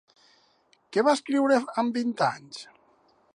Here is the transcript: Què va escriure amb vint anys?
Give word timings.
Què 0.95 1.03
va 1.09 1.13
escriure 1.17 1.59
amb 1.83 2.01
vint 2.01 2.15
anys? 2.29 2.65